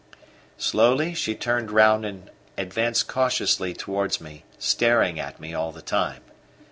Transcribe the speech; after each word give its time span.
Slowly 0.57 1.13
she 1.13 1.35
turned 1.35 1.69
round 1.69 2.05
and 2.07 2.31
advanced 2.57 3.07
cautiously 3.07 3.75
towards 3.75 4.19
me, 4.19 4.45
staring 4.57 5.19
at 5.19 5.39
me 5.39 5.53
all 5.53 5.71
the 5.71 5.83
time. 5.83 6.21